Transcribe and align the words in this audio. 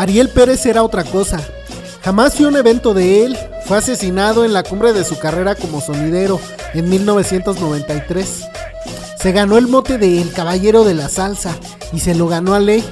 Ariel 0.00 0.30
Pérez 0.30 0.64
era 0.64 0.82
otra 0.82 1.04
cosa. 1.04 1.46
Jamás 2.02 2.34
fui 2.34 2.46
a 2.46 2.48
un 2.48 2.56
evento 2.56 2.94
de 2.94 3.22
él. 3.26 3.38
Fue 3.66 3.76
asesinado 3.76 4.46
en 4.46 4.54
la 4.54 4.62
cumbre 4.62 4.94
de 4.94 5.04
su 5.04 5.18
carrera 5.18 5.54
como 5.54 5.82
sonidero 5.82 6.40
en 6.72 6.88
1993. 6.88 8.44
Se 9.20 9.32
ganó 9.32 9.58
el 9.58 9.68
mote 9.68 9.98
de 9.98 10.22
El 10.22 10.32
Caballero 10.32 10.84
de 10.84 10.94
la 10.94 11.10
Salsa 11.10 11.54
y 11.92 12.00
se 12.00 12.14
lo 12.14 12.28
ganó 12.28 12.54
a 12.54 12.60
ley. 12.60 12.82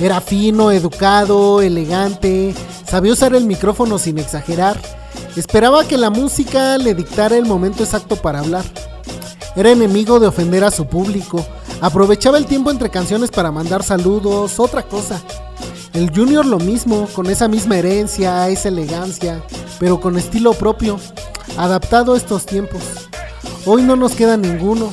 Era 0.00 0.20
fino, 0.20 0.72
educado, 0.72 1.62
elegante, 1.62 2.52
sabía 2.84 3.12
usar 3.12 3.32
el 3.36 3.44
micrófono 3.44 4.00
sin 4.00 4.18
exagerar. 4.18 4.76
Esperaba 5.36 5.84
que 5.84 5.98
la 5.98 6.10
música 6.10 6.76
le 6.78 6.96
dictara 6.96 7.36
el 7.36 7.46
momento 7.46 7.84
exacto 7.84 8.16
para 8.16 8.40
hablar. 8.40 8.64
Era 9.54 9.70
enemigo 9.70 10.18
de 10.18 10.26
ofender 10.26 10.64
a 10.64 10.72
su 10.72 10.86
público. 10.86 11.46
Aprovechaba 11.80 12.38
el 12.38 12.46
tiempo 12.46 12.72
entre 12.72 12.90
canciones 12.90 13.30
para 13.30 13.52
mandar 13.52 13.84
saludos, 13.84 14.58
otra 14.58 14.82
cosa. 14.82 15.22
El 15.92 16.10
Junior 16.14 16.46
lo 16.46 16.58
mismo, 16.58 17.08
con 17.14 17.26
esa 17.26 17.48
misma 17.48 17.76
herencia, 17.76 18.48
esa 18.48 18.68
elegancia, 18.68 19.42
pero 19.80 20.00
con 20.00 20.16
estilo 20.16 20.52
propio, 20.54 21.00
adaptado 21.56 22.14
a 22.14 22.16
estos 22.16 22.46
tiempos. 22.46 22.82
Hoy 23.66 23.82
no 23.82 23.96
nos 23.96 24.14
queda 24.14 24.36
ninguno. 24.36 24.92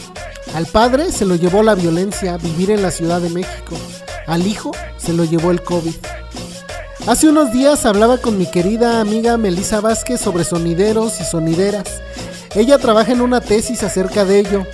Al 0.55 0.65
padre 0.65 1.11
se 1.11 1.25
lo 1.25 1.35
llevó 1.35 1.61
la 1.61 1.75
violencia, 1.75 2.37
vivir 2.37 2.71
en 2.71 2.81
la 2.81 2.89
Ciudad 2.89 3.21
de 3.21 3.29
México. 3.29 3.75
Al 4.25 4.47
hijo 4.47 4.71
se 4.97 5.13
lo 5.13 5.23
llevó 5.23 5.51
el 5.51 5.61
COVID. 5.61 5.93
Hace 7.05 7.29
unos 7.29 7.53
días 7.53 7.85
hablaba 7.85 8.17
con 8.17 8.37
mi 8.37 8.49
querida 8.49 8.99
amiga 8.99 9.37
Melissa 9.37 9.79
Vázquez 9.81 10.19
sobre 10.19 10.43
sonideros 10.43 11.21
y 11.21 11.23
sonideras. 11.23 12.01
Ella 12.55 12.79
trabaja 12.79 13.11
en 13.11 13.21
una 13.21 13.39
tesis 13.39 13.83
acerca 13.83 14.25
de 14.25 14.39
ello. 14.39 14.65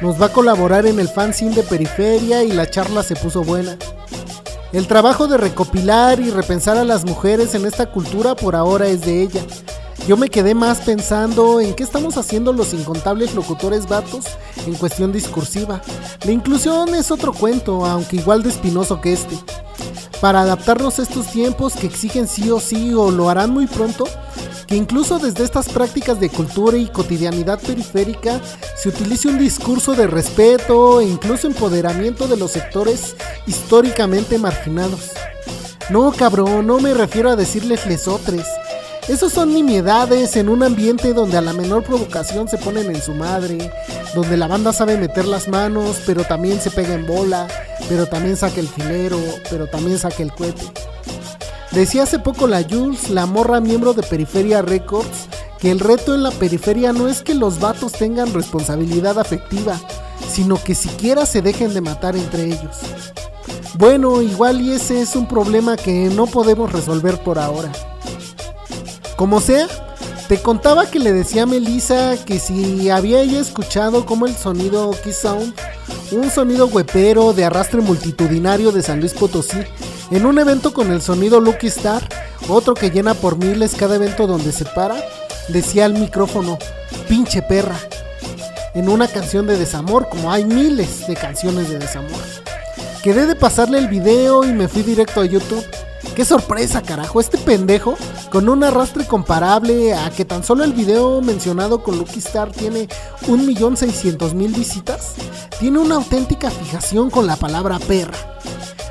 Nos 0.00 0.20
va 0.20 0.26
a 0.26 0.32
colaborar 0.32 0.86
en 0.86 0.98
el 0.98 1.08
fanzine 1.08 1.54
de 1.54 1.62
Periferia 1.62 2.42
y 2.42 2.52
la 2.52 2.68
charla 2.68 3.02
se 3.02 3.14
puso 3.14 3.44
buena. 3.44 3.76
El 4.72 4.88
trabajo 4.88 5.28
de 5.28 5.38
recopilar 5.38 6.18
y 6.20 6.30
repensar 6.30 6.76
a 6.76 6.84
las 6.84 7.04
mujeres 7.04 7.54
en 7.54 7.66
esta 7.66 7.86
cultura 7.86 8.34
por 8.34 8.56
ahora 8.56 8.88
es 8.88 9.02
de 9.02 9.22
ella. 9.22 9.40
Yo 10.08 10.16
me 10.16 10.28
quedé 10.28 10.54
más 10.54 10.80
pensando 10.80 11.60
en 11.60 11.74
qué 11.74 11.82
estamos 11.82 12.16
haciendo 12.16 12.52
los 12.52 12.74
incontables 12.74 13.34
locutores 13.34 13.88
vatos 13.88 14.26
en 14.66 14.74
cuestión 14.74 15.12
discursiva. 15.12 15.80
La 16.24 16.32
inclusión 16.32 16.94
es 16.94 17.10
otro 17.10 17.32
cuento, 17.32 17.84
aunque 17.86 18.16
igual 18.16 18.42
de 18.42 18.50
espinoso 18.50 19.00
que 19.00 19.12
este. 19.12 19.36
Para 20.20 20.42
adaptarnos 20.42 20.98
a 20.98 21.02
estos 21.02 21.26
tiempos 21.26 21.74
que 21.74 21.86
exigen 21.86 22.26
sí 22.26 22.50
o 22.50 22.60
sí 22.60 22.92
o 22.94 23.10
lo 23.10 23.30
harán 23.30 23.50
muy 23.50 23.66
pronto, 23.66 24.04
que 24.66 24.76
incluso 24.76 25.18
desde 25.18 25.44
estas 25.44 25.68
prácticas 25.68 26.18
de 26.18 26.28
cultura 26.28 26.76
y 26.76 26.86
cotidianidad 26.86 27.60
periférica 27.60 28.40
se 28.76 28.88
utilice 28.88 29.28
un 29.28 29.38
discurso 29.38 29.94
de 29.94 30.06
respeto 30.06 31.00
e 31.00 31.04
incluso 31.04 31.46
empoderamiento 31.46 32.26
de 32.26 32.36
los 32.36 32.52
sectores 32.52 33.16
históricamente 33.46 34.38
marginados. 34.38 35.12
No, 35.88 36.10
cabrón, 36.12 36.66
no 36.66 36.80
me 36.80 36.94
refiero 36.94 37.30
a 37.30 37.36
decirles 37.36 37.86
lesotres. 37.86 38.46
Esos 39.08 39.32
son 39.32 39.54
nimiedades 39.54 40.34
en 40.34 40.48
un 40.48 40.64
ambiente 40.64 41.12
donde 41.12 41.38
a 41.38 41.40
la 41.40 41.52
menor 41.52 41.84
provocación 41.84 42.48
se 42.48 42.58
ponen 42.58 42.90
en 42.90 43.00
su 43.00 43.14
madre, 43.14 43.70
donde 44.16 44.36
la 44.36 44.48
banda 44.48 44.72
sabe 44.72 44.96
meter 44.96 45.26
las 45.26 45.46
manos, 45.46 45.98
pero 46.04 46.24
también 46.24 46.60
se 46.60 46.72
pega 46.72 46.94
en 46.94 47.06
bola, 47.06 47.46
pero 47.88 48.06
también 48.06 48.36
saca 48.36 48.58
el 48.58 48.66
filero, 48.66 49.20
pero 49.48 49.68
también 49.68 49.96
saca 49.96 50.24
el 50.24 50.32
cohete. 50.32 50.64
Decía 51.72 52.04
hace 52.04 52.18
poco 52.18 52.46
la 52.46 52.62
Jules, 52.62 53.10
la 53.10 53.26
morra 53.26 53.60
miembro 53.60 53.92
de 53.92 54.02
Periferia 54.02 54.62
Records, 54.62 55.28
que 55.58 55.70
el 55.70 55.80
reto 55.80 56.14
en 56.14 56.22
la 56.22 56.30
periferia 56.30 56.92
no 56.92 57.08
es 57.08 57.22
que 57.22 57.34
los 57.34 57.60
vatos 57.60 57.92
tengan 57.92 58.32
responsabilidad 58.32 59.18
afectiva, 59.18 59.78
sino 60.30 60.62
que 60.62 60.74
siquiera 60.74 61.26
se 61.26 61.42
dejen 61.42 61.74
de 61.74 61.80
matar 61.80 62.16
entre 62.16 62.44
ellos. 62.44 62.76
Bueno, 63.78 64.22
igual 64.22 64.60
y 64.60 64.72
ese 64.72 65.02
es 65.02 65.16
un 65.16 65.26
problema 65.26 65.76
que 65.76 66.10
no 66.14 66.26
podemos 66.26 66.72
resolver 66.72 67.18
por 67.22 67.38
ahora. 67.38 67.70
Como 69.16 69.40
sea, 69.40 69.66
te 70.28 70.38
contaba 70.38 70.86
que 70.86 70.98
le 70.98 71.12
decía 71.12 71.44
a 71.44 71.46
Melissa 71.46 72.16
que 72.24 72.38
si 72.38 72.90
había 72.90 73.20
ella 73.20 73.40
escuchado 73.40 74.06
como 74.06 74.26
el 74.26 74.34
sonido 74.34 74.90
Kiss 75.04 75.18
Sound, 75.18 75.54
un 76.10 76.30
sonido 76.30 76.66
huepero 76.66 77.32
de 77.32 77.44
arrastre 77.44 77.80
multitudinario 77.80 78.72
de 78.72 78.82
San 78.82 79.00
Luis 79.00 79.12
Potosí, 79.12 79.58
en 80.10 80.26
un 80.26 80.38
evento 80.38 80.72
con 80.72 80.92
el 80.92 81.02
sonido 81.02 81.40
Lucky 81.40 81.66
Star, 81.66 82.08
otro 82.48 82.74
que 82.74 82.90
llena 82.90 83.14
por 83.14 83.38
miles 83.38 83.74
cada 83.74 83.96
evento 83.96 84.26
donde 84.26 84.52
se 84.52 84.64
para, 84.64 84.96
decía 85.48 85.84
al 85.84 85.94
micrófono, 85.94 86.58
pinche 87.08 87.42
perra, 87.42 87.78
en 88.74 88.88
una 88.88 89.08
canción 89.08 89.46
de 89.46 89.58
desamor, 89.58 90.08
como 90.08 90.32
hay 90.32 90.44
miles 90.44 91.06
de 91.06 91.14
canciones 91.14 91.68
de 91.70 91.78
desamor. 91.78 92.20
Quedé 93.02 93.26
de 93.26 93.34
pasarle 93.34 93.78
el 93.78 93.88
video 93.88 94.44
y 94.44 94.52
me 94.52 94.68
fui 94.68 94.82
directo 94.82 95.20
a 95.20 95.24
YouTube. 95.24 95.64
¡Qué 96.14 96.24
sorpresa, 96.24 96.82
carajo! 96.82 97.20
Este 97.20 97.38
pendejo, 97.38 97.96
con 98.30 98.48
un 98.48 98.64
arrastre 98.64 99.06
comparable 99.06 99.94
a 99.94 100.10
que 100.10 100.24
tan 100.24 100.44
solo 100.44 100.64
el 100.64 100.72
video 100.72 101.20
mencionado 101.20 101.82
con 101.82 101.98
Lucky 101.98 102.18
Star 102.18 102.50
tiene 102.52 102.88
1.600.000 103.26 104.56
visitas, 104.56 105.14
tiene 105.58 105.78
una 105.78 105.96
auténtica 105.96 106.50
fijación 106.50 107.10
con 107.10 107.26
la 107.26 107.36
palabra 107.36 107.78
perra 107.78 108.35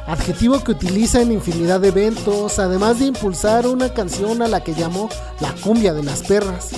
adjetivo 0.08 0.64
que 0.64 0.72
utiliza 0.72 1.22
en 1.22 1.32
infinidad 1.32 1.80
de 1.80 1.90
eventos, 1.90 2.60
además 2.60 3.00
de 3.00 3.06
impulsar 3.06 3.68
una 3.68 3.94
canción 3.94 4.42
a 4.42 4.48
la 4.48 4.64
que 4.64 4.74
llamó 4.74 5.10
la 5.40 5.54
cumbia 5.54 5.94
de 5.94 6.04
las 6.04 6.22
perras. 6.24 6.70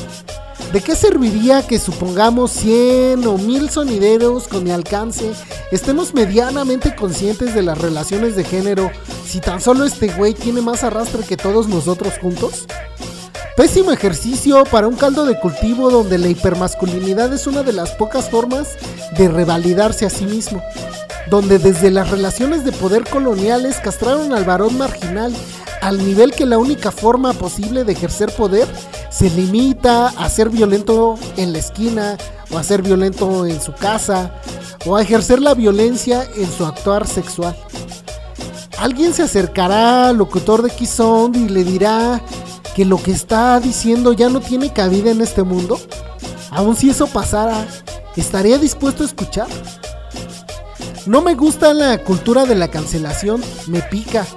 ¿De 0.71 0.81
qué 0.81 0.95
serviría 0.95 1.65
que 1.65 1.79
supongamos 1.79 2.51
100 2.51 3.25
o 3.25 3.37
1000 3.37 3.69
sonideros 3.69 4.47
con 4.49 4.65
mi 4.65 4.71
alcance 4.71 5.31
estemos 5.71 6.13
medianamente 6.13 6.93
conscientes 6.93 7.55
de 7.55 7.61
las 7.61 7.77
relaciones 7.77 8.35
de 8.35 8.43
género 8.43 8.91
si 9.25 9.39
tan 9.39 9.61
solo 9.61 9.85
este 9.85 10.09
güey 10.09 10.33
tiene 10.33 10.61
más 10.61 10.83
arrastre 10.83 11.23
que 11.23 11.37
todos 11.37 11.69
nosotros 11.69 12.15
juntos? 12.21 12.65
Pésimo 13.55 13.91
ejercicio 13.91 14.65
para 14.65 14.87
un 14.87 14.95
caldo 14.95 15.25
de 15.25 15.39
cultivo 15.39 15.89
donde 15.89 16.17
la 16.17 16.27
hipermasculinidad 16.27 17.33
es 17.33 17.47
una 17.47 17.63
de 17.63 17.73
las 17.73 17.91
pocas 17.91 18.29
formas 18.29 18.75
de 19.17 19.29
revalidarse 19.29 20.05
a 20.05 20.09
sí 20.09 20.25
mismo 20.25 20.61
donde 21.29 21.59
desde 21.59 21.91
las 21.91 22.09
relaciones 22.09 22.63
de 22.63 22.71
poder 22.71 23.03
coloniales 23.07 23.77
castraron 23.77 24.33
al 24.33 24.45
varón 24.45 24.77
marginal 24.77 25.33
al 25.81 25.97
nivel 25.99 26.31
que 26.31 26.45
la 26.45 26.57
única 26.57 26.91
forma 26.91 27.33
posible 27.33 27.83
de 27.83 27.93
ejercer 27.93 28.31
poder 28.35 28.67
se 29.09 29.29
limita 29.29 30.07
a 30.07 30.29
ser 30.29 30.49
violento 30.49 31.17
en 31.37 31.53
la 31.53 31.59
esquina 31.59 32.17
o 32.51 32.57
a 32.57 32.63
ser 32.63 32.81
violento 32.81 33.45
en 33.45 33.61
su 33.61 33.73
casa 33.73 34.31
o 34.85 34.95
a 34.95 35.01
ejercer 35.01 35.39
la 35.41 35.53
violencia 35.53 36.27
en 36.35 36.51
su 36.51 36.65
actuar 36.65 37.07
sexual. 37.07 37.55
Alguien 38.79 39.13
se 39.13 39.23
acercará 39.23 40.09
al 40.09 40.17
locutor 40.17 40.61
de 40.61 40.69
Keysound 40.69 41.35
y 41.35 41.49
le 41.49 41.63
dirá 41.63 42.21
que 42.75 42.85
lo 42.85 43.01
que 43.01 43.11
está 43.11 43.59
diciendo 43.59 44.13
ya 44.13 44.29
no 44.29 44.39
tiene 44.39 44.71
cabida 44.71 45.09
en 45.09 45.21
este 45.21 45.43
mundo. 45.43 45.79
Aun 46.51 46.75
si 46.75 46.89
eso 46.89 47.07
pasara, 47.07 47.65
¿estaría 48.15 48.57
dispuesto 48.57 49.03
a 49.03 49.07
escuchar? 49.07 49.47
No 51.07 51.21
me 51.21 51.35
gusta 51.35 51.73
la 51.73 51.99
cultura 51.99 52.43
de 52.43 52.55
la 52.55 52.67
cancelación, 52.67 53.41
me 53.67 53.81
pica. 53.81 54.27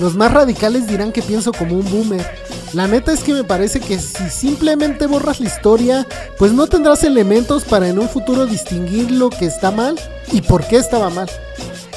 Los 0.00 0.14
más 0.14 0.32
radicales 0.32 0.86
dirán 0.86 1.12
que 1.12 1.20
pienso 1.20 1.52
como 1.52 1.76
un 1.76 1.90
boomer. 1.90 2.26
La 2.72 2.88
neta 2.88 3.12
es 3.12 3.22
que 3.22 3.34
me 3.34 3.44
parece 3.44 3.78
que 3.78 3.98
si 3.98 4.30
simplemente 4.30 5.06
borras 5.06 5.38
la 5.38 5.48
historia, 5.48 6.06
pues 6.38 6.52
no 6.52 6.66
tendrás 6.66 7.04
elementos 7.04 7.64
para 7.64 7.88
en 7.88 7.98
un 7.98 8.08
futuro 8.08 8.46
distinguir 8.46 9.10
lo 9.10 9.28
que 9.28 9.44
está 9.44 9.70
mal 9.70 10.00
y 10.32 10.40
por 10.40 10.66
qué 10.66 10.76
estaba 10.76 11.10
mal. 11.10 11.28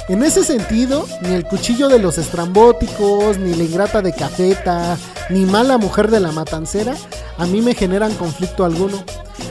En 0.09 0.21
ese 0.23 0.43
sentido, 0.43 1.07
ni 1.21 1.33
el 1.33 1.45
cuchillo 1.45 1.87
de 1.87 1.99
los 1.99 2.17
estrambóticos, 2.17 3.37
ni 3.37 3.55
la 3.55 3.63
ingrata 3.63 4.01
de 4.01 4.11
cafeta, 4.11 4.97
ni 5.29 5.45
mala 5.45 5.77
mujer 5.77 6.11
de 6.11 6.19
la 6.19 6.33
matancera, 6.33 6.95
a 7.37 7.45
mí 7.45 7.61
me 7.61 7.75
generan 7.75 8.13
conflicto 8.15 8.65
alguno. 8.65 9.05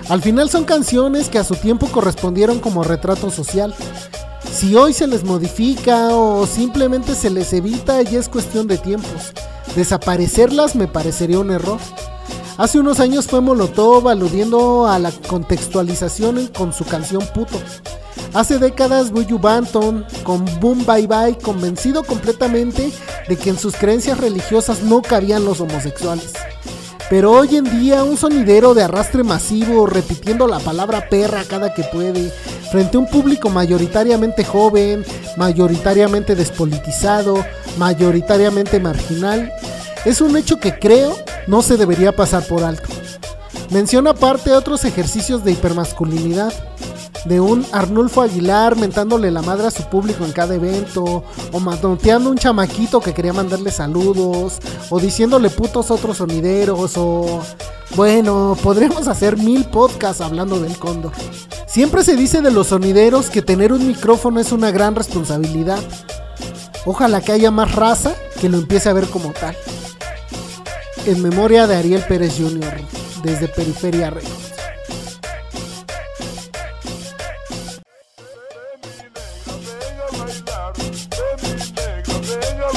Al 0.08 0.22
final 0.22 0.50
son 0.50 0.64
canciones 0.64 1.28
que 1.28 1.38
a 1.38 1.44
su 1.44 1.56
tiempo 1.56 1.88
correspondieron 1.88 2.60
como 2.60 2.84
retrato 2.84 3.30
social. 3.30 3.74
Si 4.52 4.74
hoy 4.74 4.92
se 4.92 5.06
les 5.06 5.24
modifica 5.24 6.08
o 6.14 6.46
simplemente 6.46 7.14
se 7.14 7.30
les 7.30 7.52
evita, 7.52 8.00
ya 8.02 8.18
es 8.18 8.28
cuestión 8.28 8.66
de 8.66 8.78
tiempos. 8.78 9.32
Desaparecerlas 9.74 10.74
me 10.74 10.88
parecería 10.88 11.38
un 11.38 11.50
error. 11.50 11.78
Hace 12.56 12.80
unos 12.80 13.00
años 13.00 13.26
fue 13.26 13.42
Molotov 13.42 14.08
aludiendo 14.08 14.86
a 14.86 14.98
la 14.98 15.12
contextualización 15.12 16.46
con 16.56 16.72
su 16.72 16.84
canción 16.84 17.22
Puto. 17.34 17.58
Hace 18.32 18.58
décadas 18.58 19.10
Buju 19.10 19.38
Banton 19.38 20.06
con 20.22 20.44
Boom 20.60 20.86
Bye 20.86 21.06
Bye 21.06 21.38
convencido 21.38 22.02
completamente 22.02 22.90
de 23.28 23.36
que 23.36 23.50
en 23.50 23.58
sus 23.58 23.76
creencias 23.76 24.18
religiosas 24.18 24.82
no 24.82 25.02
cabían 25.02 25.44
los 25.44 25.60
homosexuales. 25.60 26.32
Pero 27.08 27.32
hoy 27.32 27.56
en 27.56 27.64
día 27.78 28.02
un 28.02 28.16
sonidero 28.16 28.74
de 28.74 28.82
arrastre 28.82 29.22
masivo 29.22 29.86
repitiendo 29.86 30.48
la 30.48 30.58
palabra 30.58 31.08
perra 31.08 31.44
cada 31.44 31.72
que 31.72 31.84
puede, 31.84 32.32
frente 32.70 32.96
a 32.96 33.00
un 33.00 33.06
público 33.06 33.50
mayoritariamente 33.50 34.44
joven, 34.44 35.04
mayoritariamente 35.36 36.34
despolitizado, 36.34 37.44
mayoritariamente 37.78 38.80
marginal, 38.80 39.52
es 40.04 40.20
un 40.20 40.36
hecho 40.36 40.58
que 40.58 40.78
creo 40.78 41.16
no 41.46 41.62
se 41.62 41.76
debería 41.76 42.12
pasar 42.12 42.44
por 42.44 42.64
alto. 42.64 42.88
Menciona 43.70 44.10
aparte 44.10 44.52
otros 44.52 44.84
ejercicios 44.84 45.44
de 45.44 45.52
hipermasculinidad. 45.52 46.52
De 47.26 47.40
un 47.40 47.64
Arnulfo 47.72 48.22
Aguilar 48.22 48.76
mentándole 48.76 49.30
la 49.30 49.42
madre 49.42 49.66
a 49.66 49.70
su 49.70 49.84
público 49.84 50.24
en 50.24 50.32
cada 50.32 50.54
evento, 50.54 51.24
o 51.52 51.60
manoteando 51.60 52.30
un 52.30 52.38
chamaquito 52.38 53.00
que 53.00 53.14
quería 53.14 53.32
mandarle 53.32 53.70
saludos, 53.70 54.58
o 54.90 55.00
diciéndole 55.00 55.50
putos 55.50 55.90
otros 55.90 56.18
sonideros, 56.18 56.92
o 56.96 57.40
bueno, 57.94 58.56
podríamos 58.62 59.08
hacer 59.08 59.36
mil 59.36 59.64
podcasts 59.64 60.20
hablando 60.20 60.60
del 60.60 60.78
cóndor. 60.78 61.12
Siempre 61.66 62.04
se 62.04 62.16
dice 62.16 62.40
de 62.40 62.50
los 62.50 62.68
sonideros 62.68 63.28
que 63.28 63.42
tener 63.42 63.72
un 63.72 63.86
micrófono 63.86 64.40
es 64.40 64.52
una 64.52 64.70
gran 64.70 64.94
responsabilidad. 64.94 65.78
Ojalá 66.86 67.20
que 67.20 67.32
haya 67.32 67.50
más 67.50 67.74
raza 67.74 68.14
que 68.40 68.48
lo 68.48 68.58
empiece 68.58 68.88
a 68.88 68.92
ver 68.92 69.06
como 69.08 69.32
tal. 69.32 69.56
En 71.04 71.22
memoria 71.22 71.66
de 71.66 71.76
Ariel 71.76 72.02
Pérez 72.08 72.36
Jr., 72.38 72.80
desde 73.22 73.48
Periferia 73.48 74.10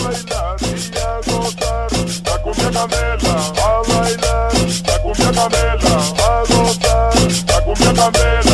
Records. 0.05 0.59
candela, 5.39 5.97
a 6.27 6.43
gozar, 6.45 7.13
la 7.47 7.61
cumbia 7.63 8.48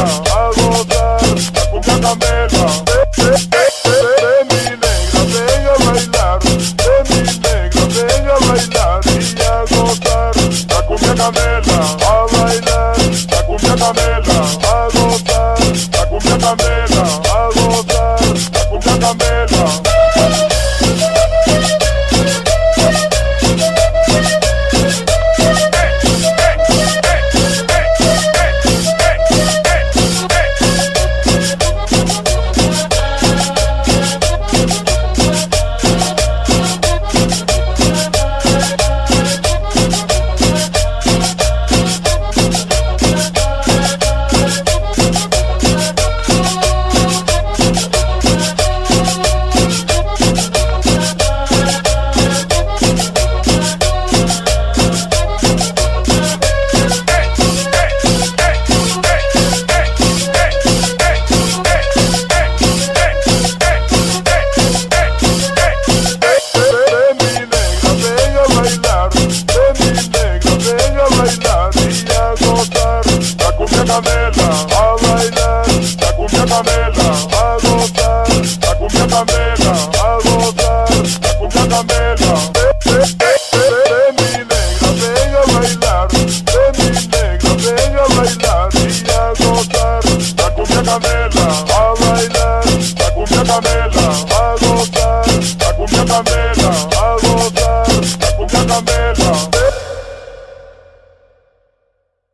candela. 76.63 77.34